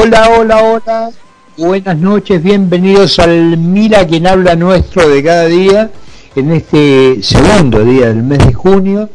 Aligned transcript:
Hola, 0.00 0.28
hola, 0.36 0.62
hola. 0.62 1.10
Buenas 1.56 1.98
noches, 1.98 2.42
bienvenidos 2.42 3.18
al 3.20 3.56
Mira 3.56 4.04
quien 4.06 4.26
habla 4.26 4.56
nuestro 4.56 5.08
de 5.08 5.22
cada 5.22 5.44
día 5.44 5.90
en 6.34 6.50
este 6.50 7.22
segundo 7.22 7.84
día 7.84 8.08
del 8.08 8.22
mes 8.24 8.38
de 8.38 8.52
junio 8.52 9.08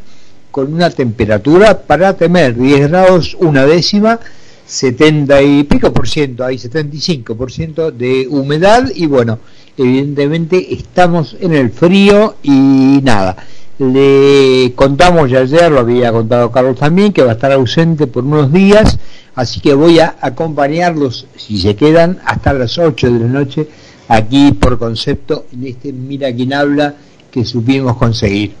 con 0.50 0.72
una 0.72 0.88
temperatura 0.88 1.82
para 1.82 2.16
temer 2.16 2.56
10 2.56 2.88
grados 2.88 3.36
una 3.40 3.66
décima 3.66 4.20
70 4.64 5.42
y 5.42 5.64
pico 5.64 5.92
por 5.92 6.08
ciento, 6.08 6.44
hay 6.44 6.56
75 6.56 7.34
por 7.34 7.50
ciento 7.50 7.90
de 7.90 8.26
humedad 8.28 8.88
y 8.94 9.06
bueno, 9.06 9.40
evidentemente 9.76 10.72
estamos 10.72 11.36
en 11.40 11.52
el 11.52 11.70
frío 11.70 12.36
y 12.42 13.00
nada. 13.02 13.36
Le 13.80 14.72
contamos 14.76 15.30
ya 15.30 15.40
ayer, 15.40 15.72
lo 15.72 15.80
había 15.80 16.12
contado 16.12 16.52
Carlos 16.52 16.78
también, 16.78 17.12
que 17.12 17.22
va 17.22 17.30
a 17.30 17.34
estar 17.34 17.50
ausente 17.50 18.06
por 18.06 18.24
unos 18.24 18.52
días, 18.52 18.98
así 19.34 19.60
que 19.60 19.74
voy 19.74 19.98
a 19.98 20.16
acompañarlos, 20.20 21.26
si 21.36 21.60
se 21.60 21.76
quedan, 21.76 22.18
hasta 22.24 22.52
las 22.52 22.78
8 22.78 23.10
de 23.10 23.20
la 23.20 23.26
noche, 23.26 23.68
aquí 24.08 24.52
por 24.52 24.78
concepto, 24.78 25.46
en 25.52 25.66
este 25.66 25.92
Mira 25.92 26.32
quién 26.34 26.52
habla 26.52 26.94
que 27.30 27.44
supimos 27.44 27.96
conseguir. 27.96 28.52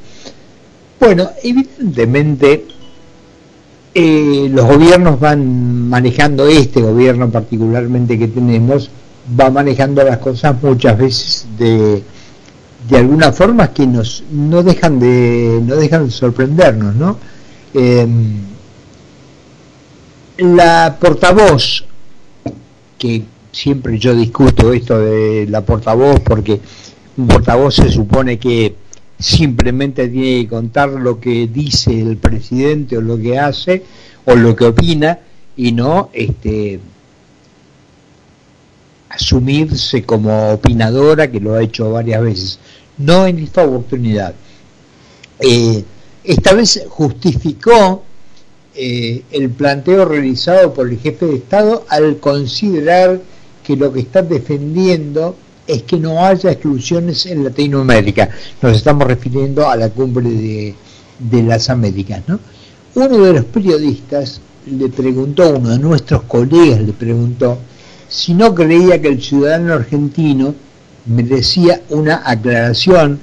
Bueno, 0.98 1.30
evidentemente 1.42 2.66
eh, 3.94 4.48
los 4.52 4.66
gobiernos 4.66 5.18
van 5.18 5.88
manejando, 5.88 6.46
este 6.46 6.80
gobierno 6.80 7.30
particularmente 7.30 8.18
que 8.18 8.28
tenemos, 8.28 8.90
va 9.38 9.50
manejando 9.50 10.04
las 10.04 10.18
cosas 10.18 10.62
muchas 10.62 10.96
veces 10.96 11.46
de, 11.58 12.02
de 12.88 12.96
alguna 12.96 13.32
forma 13.32 13.72
que 13.72 13.86
nos 13.86 14.22
no 14.30 14.62
dejan 14.62 15.00
de 15.00 15.60
no 15.64 15.76
dejan 15.76 16.06
de 16.06 16.10
sorprendernos, 16.10 16.94
¿no? 16.94 17.16
Em, 17.74 18.49
la 20.40 20.96
portavoz 20.98 21.84
que 22.98 23.22
siempre 23.52 23.98
yo 23.98 24.14
discuto 24.14 24.72
esto 24.72 24.98
de 24.98 25.46
la 25.48 25.60
portavoz 25.60 26.20
porque 26.20 26.60
un 27.16 27.26
portavoz 27.26 27.74
se 27.74 27.90
supone 27.90 28.38
que 28.38 28.74
simplemente 29.18 30.08
tiene 30.08 30.42
que 30.42 30.48
contar 30.48 30.88
lo 30.88 31.20
que 31.20 31.46
dice 31.46 32.00
el 32.00 32.16
presidente 32.16 32.96
o 32.96 33.02
lo 33.02 33.18
que 33.18 33.38
hace 33.38 33.84
o 34.24 34.34
lo 34.34 34.56
que 34.56 34.64
opina 34.64 35.18
y 35.56 35.72
no 35.72 36.08
este 36.14 36.80
asumirse 39.10 40.04
como 40.04 40.52
opinadora 40.52 41.30
que 41.30 41.40
lo 41.40 41.54
ha 41.54 41.62
hecho 41.62 41.90
varias 41.90 42.22
veces. 42.22 42.58
No 42.96 43.26
en 43.26 43.40
esta 43.40 43.64
oportunidad. 43.64 44.34
Eh, 45.40 45.84
esta 46.22 46.54
vez 46.54 46.82
justificó 46.88 48.04
eh, 48.82 49.24
el 49.30 49.50
planteo 49.50 50.06
realizado 50.06 50.72
por 50.72 50.88
el 50.88 50.98
jefe 50.98 51.26
de 51.26 51.36
Estado 51.36 51.84
al 51.90 52.16
considerar 52.16 53.20
que 53.62 53.76
lo 53.76 53.92
que 53.92 54.00
está 54.00 54.22
defendiendo 54.22 55.36
es 55.66 55.82
que 55.82 55.98
no 55.98 56.24
haya 56.24 56.50
exclusiones 56.50 57.26
en 57.26 57.44
Latinoamérica. 57.44 58.30
Nos 58.62 58.74
estamos 58.78 59.06
refiriendo 59.06 59.68
a 59.68 59.76
la 59.76 59.90
cumbre 59.90 60.30
de, 60.30 61.42
las 61.42 61.68
Américas. 61.68 62.22
¿no? 62.26 62.40
Uno 62.94 63.18
de 63.18 63.34
los 63.34 63.44
periodistas 63.44 64.40
le 64.64 64.88
preguntó, 64.88 65.58
uno 65.58 65.68
de 65.68 65.78
nuestros 65.78 66.22
colegas 66.22 66.80
le 66.80 66.94
preguntó, 66.94 67.58
si 68.08 68.32
no 68.32 68.54
creía 68.54 68.98
que 69.02 69.08
el 69.08 69.20
ciudadano 69.20 69.74
argentino 69.74 70.54
merecía 71.04 71.82
una 71.90 72.22
aclaración 72.24 73.20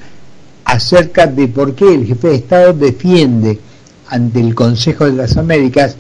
acerca 0.66 1.26
de 1.26 1.48
por 1.48 1.74
qué 1.74 1.96
el 1.96 2.06
jefe 2.06 2.28
de 2.28 2.36
Estado 2.36 2.74
defiende 2.74 3.60
ante 4.10 4.40
el 4.40 4.56
Consejo 4.56 5.06
de 5.06 5.14
las 5.14 5.38
Américas 5.38 5.96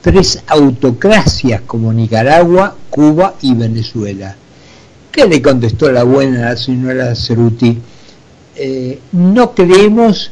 tres 0.00 0.42
autocracias 0.48 1.62
como 1.62 1.92
Nicaragua, 1.92 2.76
Cuba 2.90 3.34
y 3.40 3.54
Venezuela. 3.54 4.36
¿Qué 5.10 5.26
le 5.26 5.40
contestó 5.40 5.90
la 5.92 6.02
buena 6.02 6.56
señora 6.56 7.14
Ceruti? 7.14 7.78
Eh, 8.56 8.98
no 9.12 9.54
creemos 9.54 10.30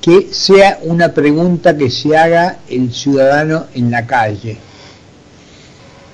que 0.00 0.28
sea 0.30 0.78
una 0.82 1.12
pregunta 1.12 1.76
que 1.76 1.90
se 1.90 2.16
haga 2.16 2.58
el 2.68 2.92
ciudadano 2.92 3.66
en 3.74 3.90
la 3.90 4.06
calle. 4.06 4.58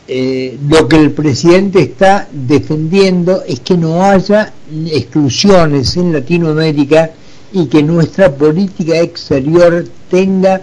Eh, 0.06 0.58
lo 0.68 0.86
que 0.86 0.96
el 0.96 1.12
presidente 1.12 1.80
está 1.80 2.28
defendiendo 2.30 3.42
es 3.46 3.60
que 3.60 3.76
no 3.76 4.04
haya 4.04 4.52
exclusiones 4.86 5.96
en 5.96 6.12
Latinoamérica 6.12 7.10
y 7.52 7.66
que 7.66 7.82
nuestra 7.82 8.34
política 8.34 8.98
exterior 9.00 9.84
tenga 10.14 10.60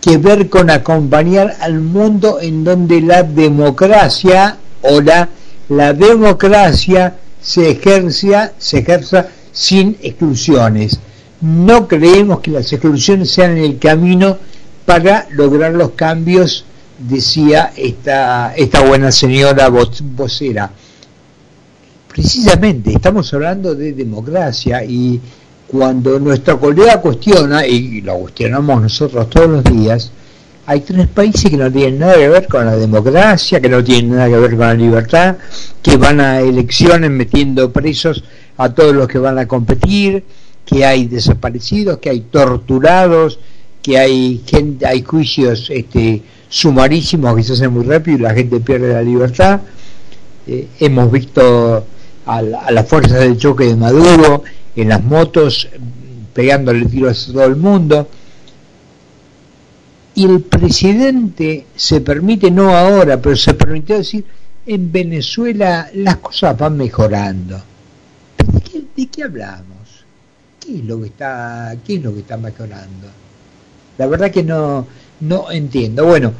que 0.00 0.18
ver 0.18 0.48
con 0.48 0.70
acompañar 0.70 1.56
al 1.60 1.80
mundo 1.80 2.38
en 2.40 2.62
donde 2.62 3.00
la 3.00 3.24
democracia 3.24 4.56
o 4.82 5.00
la 5.00 5.28
la 5.68 5.94
democracia 5.94 7.16
se 7.40 7.70
ejerza, 7.70 8.52
se 8.58 8.78
ejerza 8.78 9.28
sin 9.52 9.96
exclusiones. 10.02 10.98
No 11.40 11.88
creemos 11.88 12.40
que 12.40 12.50
las 12.50 12.72
exclusiones 12.72 13.30
sean 13.30 13.56
el 13.56 13.78
camino 13.78 14.36
para 14.84 15.26
lograr 15.30 15.72
los 15.72 15.92
cambios, 15.92 16.64
decía 16.98 17.72
esta, 17.76 18.54
esta 18.54 18.82
buena 18.82 19.10
señora 19.10 19.68
vocera. 19.68 20.70
Precisamente, 22.08 22.92
estamos 22.92 23.32
hablando 23.32 23.74
de 23.74 23.94
democracia 23.94 24.84
y 24.84 25.18
cuando 25.66 26.18
nuestra 26.20 26.56
colega 26.56 27.00
cuestiona, 27.00 27.66
y 27.66 28.00
lo 28.02 28.18
cuestionamos 28.18 28.82
nosotros 28.82 29.30
todos 29.30 29.48
los 29.48 29.64
días, 29.64 30.12
hay 30.66 30.80
tres 30.80 31.08
países 31.08 31.50
que 31.50 31.56
no 31.56 31.70
tienen 31.72 31.98
nada 31.98 32.14
que 32.14 32.28
ver 32.28 32.46
con 32.46 32.64
la 32.64 32.76
democracia, 32.76 33.60
que 33.60 33.68
no 33.68 33.82
tienen 33.82 34.12
nada 34.12 34.28
que 34.28 34.36
ver 34.36 34.50
con 34.50 34.60
la 34.60 34.74
libertad, 34.74 35.36
que 35.82 35.96
van 35.96 36.20
a 36.20 36.40
elecciones 36.40 37.10
metiendo 37.10 37.72
presos 37.72 38.22
a 38.56 38.68
todos 38.68 38.94
los 38.94 39.08
que 39.08 39.18
van 39.18 39.38
a 39.38 39.48
competir, 39.48 40.24
que 40.64 40.84
hay 40.84 41.06
desaparecidos, 41.08 41.98
que 41.98 42.10
hay 42.10 42.20
torturados, 42.20 43.40
que 43.82 43.98
hay 43.98 44.40
gente, 44.46 44.86
hay 44.86 45.02
juicios 45.02 45.68
este, 45.70 46.22
sumarísimos 46.48 47.34
que 47.34 47.42
se 47.42 47.54
hacen 47.54 47.72
muy 47.72 47.84
rápido 47.84 48.18
y 48.18 48.20
la 48.20 48.34
gente 48.34 48.60
pierde 48.60 48.92
la 48.92 49.02
libertad. 49.02 49.60
Eh, 50.46 50.68
hemos 50.78 51.10
visto 51.10 51.84
a, 52.24 52.36
a 52.36 52.70
las 52.70 52.88
fuerzas 52.88 53.18
del 53.18 53.36
choque 53.36 53.64
de 53.64 53.76
Maduro 53.76 54.44
en 54.76 54.88
las 54.88 55.02
motos 55.02 55.68
pegándole 56.32 56.86
tiros 56.86 57.28
a 57.28 57.32
todo 57.32 57.44
el 57.44 57.56
mundo 57.56 58.08
y 60.14 60.24
el 60.26 60.42
presidente 60.42 61.66
se 61.74 62.00
permite, 62.00 62.50
no 62.50 62.76
ahora, 62.76 63.20
pero 63.20 63.36
se 63.36 63.54
permitió 63.54 63.96
decir, 63.96 64.24
en 64.66 64.92
Venezuela 64.92 65.90
las 65.94 66.16
cosas 66.18 66.56
van 66.56 66.76
mejorando. 66.76 67.60
¿De 68.96 69.06
qué, 69.06 69.22
hablamos? 69.22 70.04
¿Qué 70.60 70.76
es 70.76 70.84
lo 70.84 71.00
que 71.00 71.06
está, 71.06 71.74
qué 71.84 71.98
lo 71.98 72.12
que 72.12 72.20
está 72.20 72.36
mejorando? 72.36 73.08
La 73.96 74.06
verdad 74.06 74.30
que 74.30 74.42
no, 74.42 74.86
no 75.20 75.50
entiendo. 75.50 76.04
Bueno, 76.04 76.32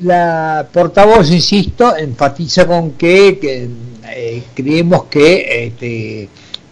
la 0.00 0.68
portavoz, 0.72 1.30
insisto, 1.30 1.96
enfatiza 1.96 2.66
con 2.66 2.92
que, 2.92 3.70
eh, 4.08 4.42
creemos 4.54 5.04
que 5.04 5.66
este, 5.66 6.28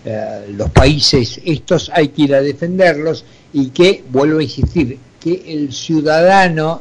eh, 0.09 0.55
los 0.57 0.71
países 0.71 1.41
estos 1.45 1.91
hay 1.93 2.11
que 2.11 2.23
ir 2.23 2.35
a 2.37 2.41
defenderlos 2.41 3.25
y 3.53 3.71
que, 3.71 4.05
vuelvo 4.09 4.39
a 4.39 4.45
insistir, 4.45 4.97
que 5.19 5.43
el 5.49 5.73
ciudadano 5.73 6.81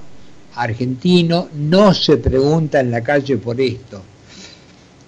argentino 0.54 1.50
no 1.56 1.92
se 1.96 2.18
pregunta 2.18 2.80
en 2.80 2.92
la 2.92 3.02
calle 3.02 3.38
por 3.38 3.60
esto. 3.60 4.04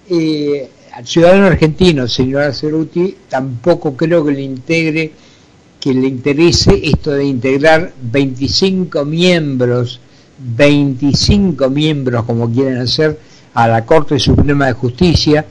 Eh, 0.09 0.67
al 0.93 1.05
ciudadano 1.05 1.45
argentino, 1.45 2.07
señora 2.07 2.51
Ceruti, 2.53 3.15
tampoco 3.29 3.95
creo 3.95 4.25
que 4.25 4.31
le 4.31 4.41
integre, 4.41 5.11
que 5.79 5.93
le 5.93 6.07
interese 6.07 6.71
esto 6.81 7.11
de 7.11 7.23
integrar 7.23 7.93
25 8.01 9.05
miembros, 9.05 9.99
25 10.39 11.69
miembros 11.69 12.25
como 12.25 12.51
quieren 12.51 12.79
hacer 12.79 13.19
a 13.53 13.67
la 13.67 13.85
Corte 13.85 14.17
Suprema 14.17 14.65
de 14.65 14.73
Justicia, 14.73 15.45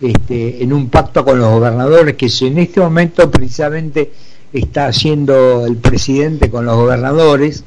este, 0.00 0.62
en 0.62 0.72
un 0.72 0.88
pacto 0.88 1.24
con 1.24 1.38
los 1.38 1.50
gobernadores, 1.50 2.16
que 2.16 2.28
si 2.28 2.46
en 2.46 2.58
este 2.58 2.80
momento 2.80 3.30
precisamente 3.30 4.10
está 4.52 4.86
haciendo 4.86 5.66
el 5.66 5.76
presidente 5.76 6.50
con 6.50 6.64
los 6.64 6.74
gobernadores 6.76 7.64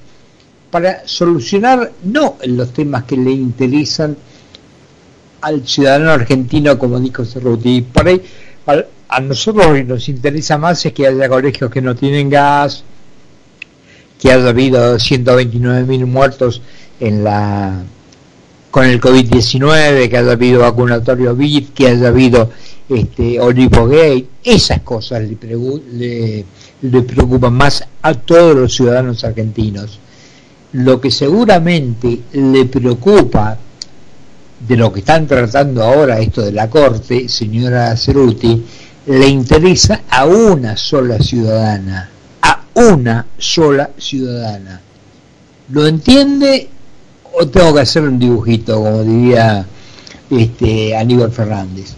para 0.69 1.07
solucionar 1.07 1.91
no 2.03 2.37
los 2.45 2.73
temas 2.73 3.03
que 3.03 3.15
le 3.15 3.31
interesan 3.31 4.17
al 5.41 5.67
ciudadano 5.67 6.11
argentino, 6.11 6.79
como 6.79 6.99
dijo 6.99 7.25
Cerruti. 7.25 7.81
Por 7.81 8.07
ahí, 8.07 8.21
a, 9.09 9.19
nosotros 9.19 9.67
lo 9.67 9.73
que 9.73 9.83
nos 9.83 10.09
interesa 10.09 10.57
más 10.57 10.83
es 10.85 10.93
que 10.93 11.05
haya 11.05 11.29
colegios 11.29 11.69
que 11.69 11.81
no 11.81 11.95
tienen 11.95 12.29
gas, 12.29 12.83
que 14.19 14.31
haya 14.31 14.49
habido 14.49 14.95
129.000 14.95 16.05
muertos 16.05 16.61
en 16.99 17.23
la 17.23 17.83
con 18.73 18.87
el 18.87 18.99
COVID-19, 18.99 20.09
que 20.09 20.17
haya 20.17 20.31
habido 20.31 20.61
vacunatorio 20.61 21.35
BID, 21.35 21.73
que 21.75 21.89
haya 21.89 22.07
habido 22.07 22.49
este, 22.89 23.37
Gate, 23.37 24.25
esas 24.43 24.81
cosas 24.81 25.21
le, 25.21 25.37
le, 25.91 26.45
le 26.81 27.01
preocupan 27.03 27.53
más 27.53 27.83
a 28.01 28.15
todos 28.15 28.55
los 28.55 28.73
ciudadanos 28.73 29.23
argentinos. 29.23 29.99
Lo 30.71 30.99
que 30.99 31.11
seguramente 31.11 32.21
le 32.31 32.65
preocupa 32.65 33.59
de 34.67 34.75
lo 34.75 34.91
que 34.91 35.01
están 35.01 35.27
tratando 35.27 35.83
ahora, 35.83 36.17
esto 36.17 36.41
de 36.41 36.53
la 36.53 36.67
Corte, 36.67 37.29
señora 37.29 37.95
Ceruti, 37.95 38.65
le 39.05 39.27
interesa 39.27 40.01
a 40.09 40.25
una 40.25 40.75
sola 40.77 41.19
ciudadana, 41.19 42.09
a 42.41 42.63
una 42.73 43.27
sola 43.37 43.91
ciudadana. 43.99 44.81
¿Lo 45.69 45.85
entiende 45.85 46.69
o 47.33 47.47
tengo 47.47 47.73
que 47.73 47.81
hacer 47.81 48.03
un 48.03 48.19
dibujito, 48.19 48.75
como 48.75 49.03
diría 49.03 49.65
este, 50.29 50.95
Aníbal 50.95 51.31
Fernández? 51.31 51.95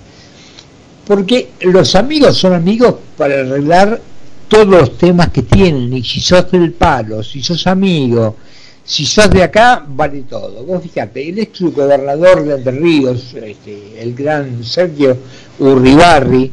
Porque 1.05 1.49
los 1.61 1.95
amigos 1.95 2.37
son 2.37 2.53
amigos 2.53 2.95
para 3.17 3.41
arreglar 3.41 4.01
todos 4.47 4.67
los 4.67 4.97
temas 4.97 5.29
que 5.29 5.43
tienen, 5.43 5.93
y 5.93 6.03
si 6.03 6.19
sos 6.21 6.49
del 6.51 6.73
palo, 6.73 7.23
si 7.23 7.43
sos 7.43 7.67
amigo, 7.67 8.35
si 8.83 9.05
sos 9.05 9.29
de 9.29 9.43
acá, 9.43 9.83
vale 9.87 10.23
todo. 10.23 10.63
Vos 10.63 10.81
fíjate, 10.83 11.29
el 11.29 11.39
ex 11.39 11.61
gobernador 11.61 12.43
de 12.43 12.55
Entre 12.55 12.71
Ríos, 12.71 13.33
este, 13.33 14.01
el 14.01 14.13
gran 14.13 14.63
Sergio 14.63 15.17
Urribarri, 15.59 16.51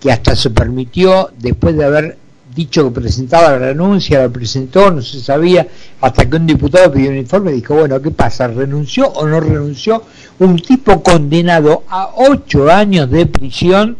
que 0.00 0.12
hasta 0.12 0.34
se 0.34 0.50
permitió, 0.50 1.30
después 1.38 1.76
de 1.76 1.84
haber 1.84 2.18
dicho 2.54 2.84
que 2.84 3.00
presentaba 3.00 3.50
la 3.50 3.58
renuncia, 3.58 4.20
la 4.20 4.28
presentó, 4.28 4.90
no 4.90 5.02
se 5.02 5.20
sabía, 5.20 5.66
hasta 6.00 6.28
que 6.28 6.36
un 6.36 6.46
diputado 6.46 6.92
pidió 6.92 7.10
un 7.10 7.16
informe 7.16 7.52
y 7.52 7.56
dijo, 7.56 7.74
bueno, 7.74 8.00
¿qué 8.00 8.10
pasa? 8.10 8.46
¿Renunció 8.46 9.08
o 9.08 9.26
no 9.26 9.40
renunció? 9.40 10.04
Un 10.38 10.56
tipo 10.56 11.02
condenado 11.02 11.82
a 11.88 12.10
ocho 12.16 12.70
años 12.70 13.10
de 13.10 13.26
prisión 13.26 13.96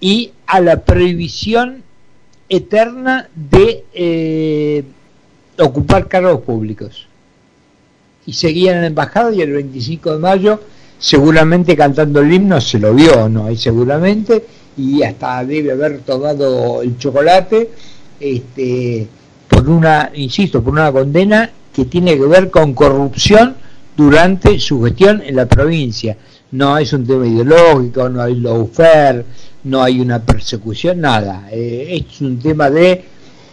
y 0.00 0.32
a 0.46 0.60
la 0.60 0.84
prohibición 0.84 1.82
eterna 2.48 3.28
de 3.34 3.84
eh, 3.94 4.84
ocupar 5.58 6.08
cargos 6.08 6.40
públicos. 6.42 7.06
Y 8.26 8.32
seguía 8.32 8.72
en 8.72 8.80
la 8.80 8.86
embajada 8.88 9.32
y 9.32 9.42
el 9.42 9.52
25 9.52 10.12
de 10.12 10.18
mayo, 10.18 10.60
seguramente 10.98 11.76
cantando 11.76 12.20
el 12.20 12.32
himno, 12.32 12.60
se 12.60 12.78
lo 12.78 12.94
vio, 12.94 13.28
¿no? 13.28 13.46
Ahí 13.46 13.56
seguramente, 13.56 14.44
y 14.76 15.02
hasta 15.02 15.44
debe 15.44 15.72
haber 15.72 16.00
tomado 16.00 16.82
el 16.82 16.98
chocolate, 16.98 17.70
este, 18.18 19.06
por 19.48 19.68
una, 19.68 20.10
insisto, 20.14 20.62
por 20.62 20.72
una 20.72 20.90
condena 20.92 21.50
que 21.72 21.84
tiene 21.84 22.16
que 22.16 22.26
ver 22.26 22.50
con 22.50 22.74
corrupción 22.74 23.56
durante 23.96 24.58
su 24.58 24.82
gestión 24.82 25.22
en 25.24 25.36
la 25.36 25.46
provincia. 25.46 26.16
No 26.52 26.78
es 26.78 26.92
un 26.92 27.06
tema 27.06 27.26
ideológico, 27.26 28.08
no 28.08 28.22
hay 28.22 28.36
lawfare, 28.36 29.24
no 29.64 29.82
hay 29.82 30.00
una 30.00 30.20
persecución, 30.20 31.00
nada. 31.00 31.48
Eh, 31.50 32.04
es 32.08 32.20
un 32.20 32.38
tema 32.38 32.70
de 32.70 33.04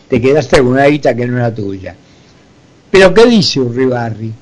te 0.07 0.21
quedaste 0.21 0.57
con 0.57 0.67
una 0.67 0.85
guita 0.85 1.15
que 1.15 1.25
no 1.25 1.37
era 1.37 1.53
tuya. 1.53 1.95
Pero 2.91 3.13
¿qué 3.13 3.25
dice 3.25 3.59
Urribarri? 3.59 4.33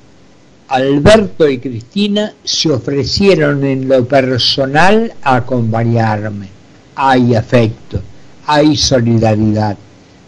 Alberto 0.69 1.47
y 1.47 1.59
Cristina 1.59 2.33
se 2.43 2.71
ofrecieron 2.71 3.63
en 3.63 3.87
lo 3.87 4.05
personal 4.05 5.13
a 5.21 5.37
acompañarme. 5.37 6.58
Hay 7.01 7.33
afecto, 7.33 8.01
hay 8.45 8.75
solidaridad. 8.75 9.77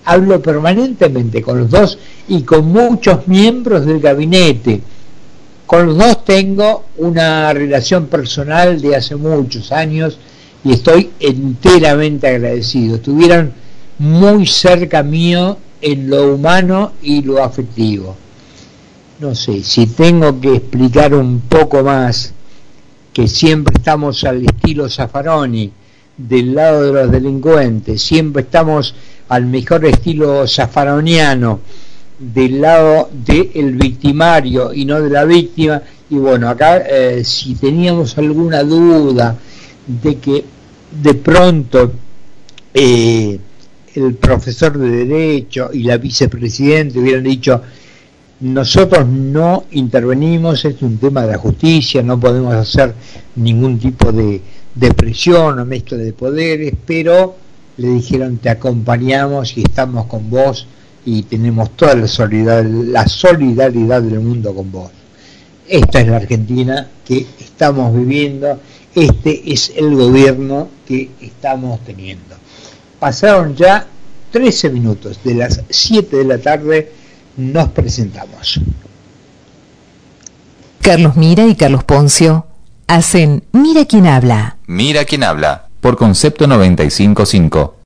Hablo 0.06 0.42
permanentemente 0.42 1.42
con 1.42 1.60
los 1.60 1.70
dos 1.70 2.00
y 2.30 2.44
con 2.44 2.72
muchos 2.72 3.28
miembros 3.28 3.86
del 3.86 4.00
gabinete. 4.00 4.80
Con 5.66 5.88
los 5.88 5.98
dos 5.98 6.24
tengo 6.24 6.86
una 6.96 7.52
relación 7.52 8.06
personal 8.06 8.80
de 8.80 8.96
hace 8.96 9.18
muchos 9.18 9.74
años 9.74 10.18
y 10.64 10.72
estoy 10.72 11.10
enteramente 11.20 12.28
agradecido. 12.28 12.96
Estuvieron 12.96 13.52
muy 14.00 14.48
cerca 14.48 15.04
mío 15.04 15.58
en 15.82 16.10
lo 16.10 16.36
humano 16.36 16.94
y 17.02 17.22
lo 17.22 17.44
afectivo. 17.44 18.16
No 19.20 19.36
sé, 19.36 19.62
si 19.62 19.88
tengo 19.88 20.40
que 20.40 20.56
explicar 20.56 21.14
un 21.16 21.42
poco 21.42 21.84
más 21.84 22.34
que 23.12 23.28
siempre 23.28 23.74
estamos 23.78 24.24
al 24.24 24.46
estilo 24.46 24.90
Zaffaroni, 24.90 25.70
del 26.28 26.56
lado 26.56 26.84
de 26.84 26.94
los 26.94 27.12
delincuentes, 27.12 28.02
siempre 28.02 28.44
estamos 28.44 28.96
al 29.30 29.46
mejor 29.46 29.86
estilo 29.86 30.48
zafaroniano, 30.48 31.60
del 32.20 32.62
lado 32.62 33.10
del 33.12 33.76
victimario 33.76 34.74
y 34.74 34.86
no 34.86 35.02
de 35.02 35.10
la 35.10 35.26
víctima. 35.26 35.82
Y 36.10 36.16
bueno, 36.16 36.50
acá 36.50 36.78
eh, 36.78 37.24
si 37.24 37.56
teníamos 37.56 38.18
alguna 38.18 38.64
duda 38.64 39.38
de 39.88 40.18
que 40.18 40.44
de 41.02 41.14
pronto 41.16 41.94
eh, 42.74 43.40
el 43.96 44.14
profesor 44.16 44.78
de 44.78 45.06
Derecho 45.06 45.70
y 45.74 45.84
la 45.84 45.98
vicepresidenta 45.98 47.00
hubieran 47.00 47.24
dicho, 47.24 47.62
nosotros 48.42 49.08
no 49.08 49.66
intervenimos, 49.72 50.66
es 50.66 50.82
un 50.82 50.98
tema 50.98 51.22
de 51.22 51.34
la 51.34 51.38
justicia, 51.38 52.02
no 52.02 52.20
podemos 52.20 52.54
hacer 52.54 52.94
ningún 53.36 53.80
tipo 53.80 54.12
de, 54.12 54.42
de 54.76 54.94
presión 54.94 55.60
o 55.60 55.66
mezcla 55.66 55.98
de 55.98 56.14
poderes, 56.14 56.74
pero 56.86 57.36
le 57.78 57.90
dijeron, 57.90 58.38
te 58.38 58.50
acompañamos 58.50 59.58
y 59.58 59.64
estamos 59.64 60.06
con 60.06 60.30
vos 60.30 60.68
y 61.06 61.24
tenemos 61.24 61.72
toda 61.76 61.96
la 61.96 62.08
solidaridad, 62.08 62.64
la 62.66 63.08
solidaridad 63.08 64.02
del 64.02 64.20
mundo 64.20 64.54
con 64.54 64.72
vos. 64.72 64.92
Esta 65.68 66.02
es 66.02 66.08
la 66.08 66.18
Argentina 66.18 66.90
que 67.06 67.26
estamos 67.40 67.96
viviendo, 67.96 68.60
este 68.94 69.52
es 69.52 69.74
el 69.76 69.96
gobierno 69.96 70.68
que 70.88 71.10
estamos 71.22 71.80
teniendo. 71.86 72.36
Pasaron 73.00 73.56
ya 73.56 73.88
13 74.32 74.70
minutos 74.70 75.20
de 75.24 75.36
las 75.36 75.62
7 75.70 76.18
de 76.18 76.24
la 76.26 76.38
tarde, 76.38 76.92
nos 77.38 77.70
presentamos. 77.70 78.60
Carlos 80.82 81.16
Mira 81.16 81.46
y 81.46 81.56
Carlos 81.56 81.84
Poncio 81.84 82.46
hacen 82.92 83.44
Mira 83.54 83.86
quién 83.86 84.06
habla. 84.06 84.58
Mira 84.68 85.06
quién 85.06 85.24
habla, 85.24 85.68
por 85.80 85.96
concepto 85.96 86.46
955. 86.46 87.76